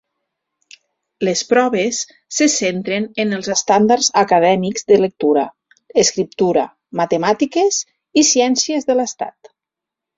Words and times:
Les 1.27 1.43
proves 1.51 1.99
se 2.37 2.47
centren 2.53 3.05
en 3.25 3.37
els 3.39 3.51
estàndards 3.57 4.11
acadèmics 4.23 4.89
de 4.93 5.01
lectura, 5.05 5.47
escriptura, 6.07 6.67
matemàtiques 7.05 7.83
i 8.23 8.29
ciències 8.35 8.93
de 8.93 9.01
l'Estat. 9.03 9.57